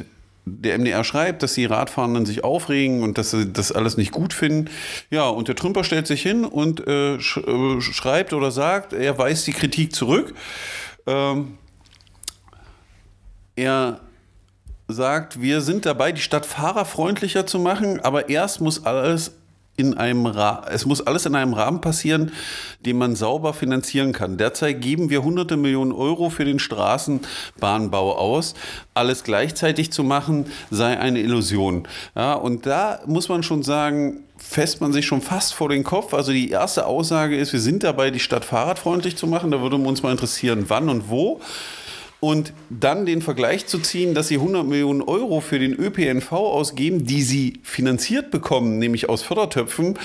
[0.48, 4.32] der MDR schreibt, dass die Radfahrenden sich aufregen und dass sie das alles nicht gut
[4.32, 4.70] finden.
[5.10, 9.18] Ja, und der Trümper stellt sich hin und äh, sch äh, schreibt oder sagt, er
[9.18, 10.34] weist die Kritik zurück.
[11.06, 11.58] Ähm,
[13.56, 14.00] er
[14.88, 19.32] sagt, wir sind dabei, die Stadt fahrerfreundlicher zu machen, aber erst muss alles
[19.78, 22.32] in einem Ra es muss alles in einem Rahmen passieren,
[22.84, 24.36] den man sauber finanzieren kann.
[24.36, 28.54] Derzeit geben wir hunderte Millionen Euro für den Straßenbahnbau aus.
[28.94, 31.86] Alles gleichzeitig zu machen, sei eine Illusion.
[32.16, 36.12] Ja, und da muss man schon sagen, fässt man sich schon fast vor den Kopf.
[36.12, 39.52] Also die erste Aussage ist, wir sind dabei, die Stadt fahrradfreundlich zu machen.
[39.52, 41.40] Da würde uns mal interessieren, wann und wo.
[42.20, 47.04] Und dann den Vergleich zu ziehen, dass sie 100 Millionen Euro für den ÖPNV ausgeben,
[47.04, 49.96] die sie finanziert bekommen, nämlich aus Fördertöpfen,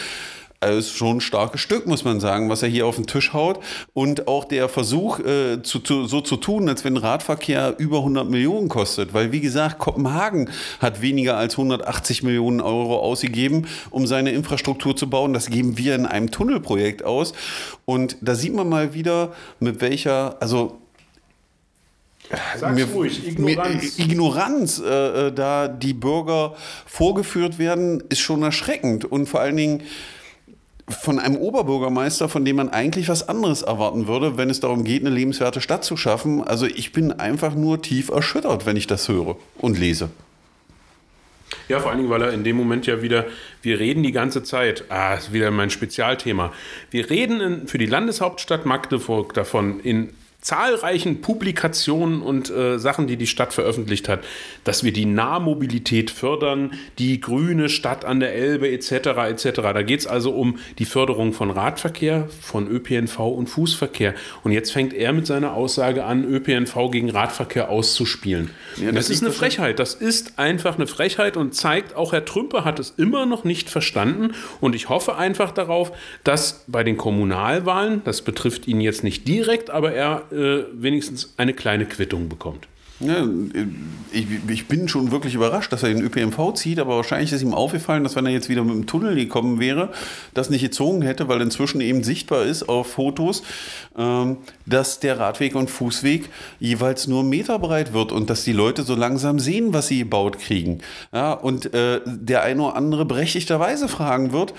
[0.63, 3.33] also ist schon ein starkes Stück, muss man sagen, was er hier auf den Tisch
[3.33, 3.59] haut.
[3.93, 8.29] Und auch der Versuch, äh, zu, zu, so zu tun, als wenn Radverkehr über 100
[8.29, 9.13] Millionen kostet.
[9.13, 10.49] Weil, wie gesagt, Kopenhagen
[10.79, 15.33] hat weniger als 180 Millionen Euro ausgegeben, um seine Infrastruktur zu bauen.
[15.33, 17.33] Das geben wir in einem Tunnelprojekt aus.
[17.85, 20.79] Und da sieht man mal wieder, mit welcher, also
[22.57, 23.97] Sag's mir, ruhig, Ignoranz.
[23.97, 29.05] Mir, Ignoranz, äh, äh, da die Bürger vorgeführt werden, ist schon erschreckend.
[29.05, 29.83] Und vor allen Dingen
[30.89, 35.05] von einem Oberbürgermeister, von dem man eigentlich was anderes erwarten würde, wenn es darum geht,
[35.05, 36.43] eine lebenswerte Stadt zu schaffen.
[36.43, 40.09] Also ich bin einfach nur tief erschüttert, wenn ich das höre und lese.
[41.69, 43.25] Ja, vor allen Dingen, weil er in dem Moment ja wieder,
[43.61, 46.51] wir reden die ganze Zeit, ah, ist wieder mein Spezialthema.
[46.91, 50.09] Wir reden in, für die Landeshauptstadt Magdeburg davon, in
[50.43, 54.19] zahlreichen Publikationen und äh, Sachen, die die Stadt veröffentlicht hat,
[54.65, 58.91] dass wir die Nahmobilität fördern, die grüne Stadt an der Elbe etc.
[59.29, 59.61] etc.
[59.61, 64.15] Da geht es also um die Förderung von Radverkehr, von ÖPNV und Fußverkehr.
[64.43, 68.49] Und jetzt fängt er mit seiner Aussage an, ÖPNV gegen Radverkehr auszuspielen.
[68.75, 69.79] Ja, das, das ist eine Frechheit.
[69.79, 73.69] Das ist einfach eine Frechheit und zeigt, auch Herr Trümper hat es immer noch nicht
[73.69, 74.33] verstanden.
[74.59, 75.93] Und ich hoffe einfach darauf,
[76.25, 81.53] dass bei den Kommunalwahlen, das betrifft ihn jetzt nicht direkt, aber er äh, wenigstens eine
[81.53, 82.67] kleine Quittung bekommt.
[82.99, 83.27] Ja,
[84.11, 87.53] ich, ich, bin schon wirklich überrascht, dass er den ÖPNV zieht, aber wahrscheinlich ist ihm
[87.53, 89.89] aufgefallen, dass wenn er jetzt wieder mit dem Tunnel gekommen wäre,
[90.33, 93.43] das nicht gezogen hätte, weil inzwischen eben sichtbar ist auf Fotos,
[93.97, 98.83] ähm, dass der Radweg und Fußweg jeweils nur Meter breit wird und dass die Leute
[98.83, 100.79] so langsam sehen, was sie gebaut kriegen.
[101.11, 104.53] Ja, und äh, der eine oder andere berechtigterweise fragen wird,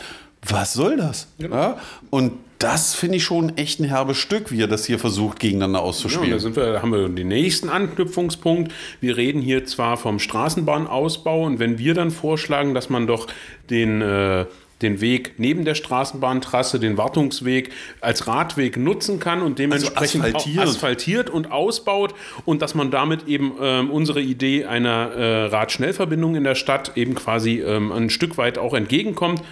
[0.47, 1.29] was soll das?
[1.39, 1.79] Ja?
[2.11, 2.33] Und
[2.65, 6.29] das finde ich schon echt ein herbes Stück, wie er das hier versucht, gegeneinander auszuspielen.
[6.29, 8.73] Ja, da, sind wir, da haben wir den nächsten Anknüpfungspunkt.
[9.03, 13.27] Wir reden hier zwar vom Straßenbahnausbau und wenn wir dann vorschlagen, dass man doch
[13.69, 14.47] den äh,
[14.81, 20.69] den Weg neben der Straßenbahntrasse, den Wartungsweg als Radweg nutzen kann und dementsprechend also asphaltiert.
[20.69, 21.31] asphaltiert.
[21.31, 26.55] und ausbaut und dass man damit eben ähm, unsere Idee einer äh, Radschnellverbindung in der
[26.55, 29.43] Stadt eben quasi ähm, ein Stück weit auch entgegenkommt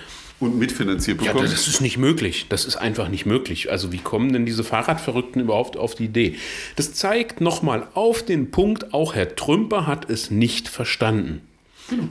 [0.43, 1.45] und mitfinanziert bekommen.
[1.45, 2.47] Ja, das ist nicht möglich.
[2.49, 3.71] Das ist einfach nicht möglich.
[3.71, 6.37] Also wie kommen denn diese Fahrradverrückten überhaupt auf die Idee?
[6.77, 11.43] Das zeigt nochmal auf den Punkt, auch Herr Trümper hat es nicht verstanden.
[11.89, 12.09] Genau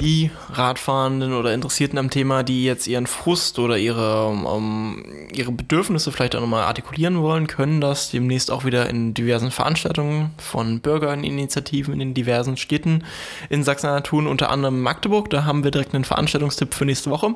[0.00, 6.12] die Radfahrenden oder Interessierten am Thema, die jetzt ihren Frust oder ihre, um, ihre Bedürfnisse
[6.12, 11.94] vielleicht auch nochmal artikulieren wollen, können das demnächst auch wieder in diversen Veranstaltungen von Bürgerinitiativen
[11.94, 13.04] in den diversen Städten
[13.48, 15.30] in Sachsen tun, unter anderem Magdeburg.
[15.30, 17.34] Da haben wir direkt einen Veranstaltungstipp für nächste Woche.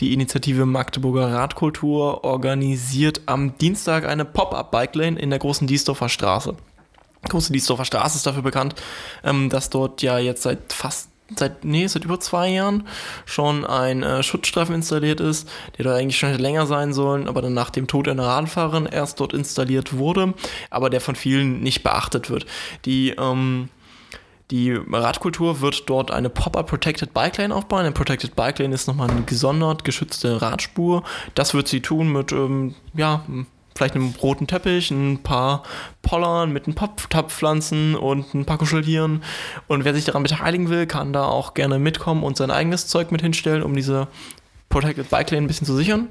[0.00, 6.54] Die Initiative Magdeburger Radkultur organisiert am Dienstag eine Pop-Up-Bike-Lane in der großen Diesdorfer Straße.
[7.28, 8.74] Große Diesdorfer Straße ist dafür bekannt,
[9.24, 12.86] ähm, dass dort ja jetzt seit fast seit, nee, seit über zwei Jahren
[13.26, 17.42] schon ein äh, Schutzstreifen installiert ist, der da eigentlich schon hätte länger sein sollen, aber
[17.42, 20.34] dann nach dem Tod einer Radfahrerin erst dort installiert wurde,
[20.70, 22.46] aber der von vielen nicht beachtet wird.
[22.84, 23.68] Die, ähm,
[24.50, 27.80] die Radkultur wird dort eine Pop-Up Protected Bike Lane aufbauen.
[27.80, 31.02] Eine Protected Bike Lane ist nochmal eine gesondert geschützte Radspur.
[31.34, 33.24] Das wird sie tun mit, ähm, ja,
[33.78, 35.62] vielleicht einem roten Teppich, ein paar
[36.02, 39.22] Pollern mit ein paar Tapfpflanzen und ein paar Kuscheltieren.
[39.68, 43.10] Und wer sich daran beteiligen will, kann da auch gerne mitkommen und sein eigenes Zeug
[43.12, 44.08] mit hinstellen, um diese
[44.68, 46.08] Protected Bike Lane ein bisschen zu sichern.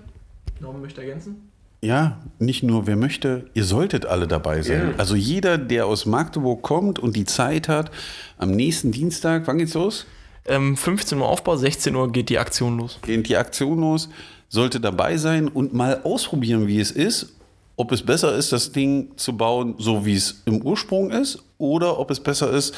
[0.59, 1.51] Norman möchte ergänzen?
[1.81, 4.87] Ja, nicht nur wer möchte, ihr solltet alle dabei sein.
[4.87, 4.93] Yeah.
[4.97, 7.91] Also jeder, der aus Magdeburg kommt und die Zeit hat,
[8.39, 10.07] am nächsten Dienstag, wann geht's los?
[10.45, 12.97] Ähm, 15 Uhr Aufbau, 16 Uhr geht die Aktion los.
[13.03, 14.09] Geht die Aktion los,
[14.49, 17.36] sollte dabei sein und mal ausprobieren, wie es ist
[17.79, 21.99] ob es besser ist, das Ding zu bauen, so wie es im Ursprung ist, oder
[21.99, 22.75] ob es besser ist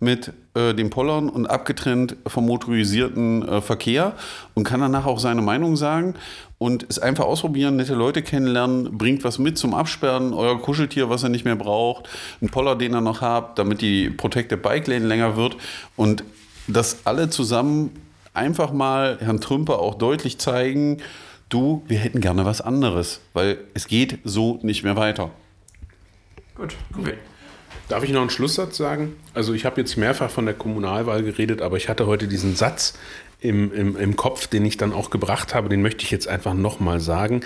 [0.00, 4.14] mit äh, den Pollern und abgetrennt vom motorisierten äh, Verkehr
[4.54, 6.14] und kann danach auch seine Meinung sagen
[6.58, 11.22] und es einfach ausprobieren, nette Leute kennenlernen, bringt was mit zum Absperren, euer Kuscheltier, was
[11.22, 12.08] ihr nicht mehr braucht,
[12.40, 15.56] einen Poller, den ihr noch habt, damit die Protected Bike Lane länger wird
[15.96, 16.24] und
[16.66, 17.92] das alle zusammen
[18.34, 20.98] einfach mal Herrn Trümper auch deutlich zeigen,
[21.50, 25.30] du, wir hätten gerne was anderes, weil es geht so nicht mehr weiter.
[26.54, 26.76] Gut.
[26.98, 27.14] Okay.
[27.88, 29.16] Darf ich noch einen Schlusssatz sagen?
[29.34, 32.94] Also ich habe jetzt mehrfach von der Kommunalwahl geredet, aber ich hatte heute diesen Satz
[33.40, 36.54] im, im, im Kopf, den ich dann auch gebracht habe, den möchte ich jetzt einfach
[36.54, 37.40] nochmal sagen.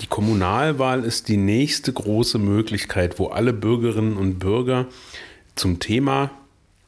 [0.00, 4.86] Die Kommunalwahl ist die nächste große Möglichkeit, wo alle Bürgerinnen und Bürger
[5.54, 6.30] zum Thema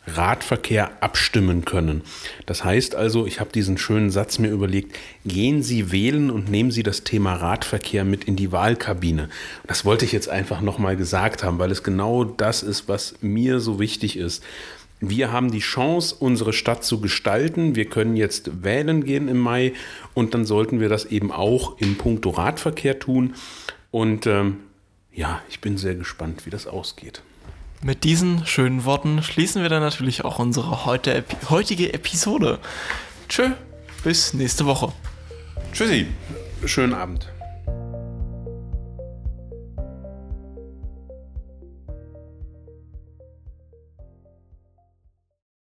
[0.06, 2.02] Radverkehr abstimmen können.
[2.46, 6.70] Das heißt also, ich habe diesen schönen Satz mir überlegt, gehen Sie wählen und nehmen
[6.70, 9.28] Sie das Thema Radverkehr mit in die Wahlkabine.
[9.66, 13.60] Das wollte ich jetzt einfach nochmal gesagt haben, weil es genau das ist, was mir
[13.60, 14.42] so wichtig ist.
[15.00, 17.74] Wir haben die Chance, unsere Stadt zu gestalten.
[17.74, 19.72] Wir können jetzt wählen gehen im Mai
[20.14, 23.34] und dann sollten wir das eben auch im Punkto Radverkehr tun.
[23.90, 24.58] Und ähm,
[25.12, 27.22] ja, ich bin sehr gespannt, wie das ausgeht.
[27.84, 32.58] Mit diesen schönen Worten schließen wir dann natürlich auch unsere heute, heutige Episode.
[33.28, 33.50] Tschö,
[34.02, 34.90] bis nächste Woche.
[35.70, 36.06] Tschüssi.
[36.64, 37.30] Schönen Abend.